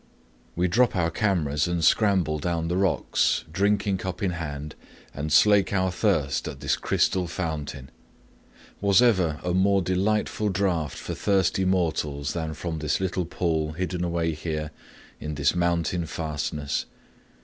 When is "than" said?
12.33-12.55